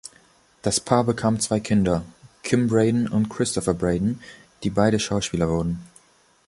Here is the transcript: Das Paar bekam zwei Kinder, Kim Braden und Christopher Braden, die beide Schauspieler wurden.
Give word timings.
Das 0.63 0.79
Paar 0.79 1.03
bekam 1.03 1.39
zwei 1.39 1.59
Kinder, 1.59 2.03
Kim 2.41 2.67
Braden 2.67 3.07
und 3.07 3.29
Christopher 3.29 3.75
Braden, 3.75 4.19
die 4.63 4.71
beide 4.71 4.99
Schauspieler 4.99 5.47
wurden. 5.47 5.79